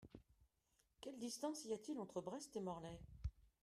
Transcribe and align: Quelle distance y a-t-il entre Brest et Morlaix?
Quelle 0.99 1.19
distance 1.19 1.63
y 1.65 1.73
a-t-il 1.73 1.99
entre 1.99 2.21
Brest 2.21 2.55
et 2.55 2.59
Morlaix? 2.59 2.99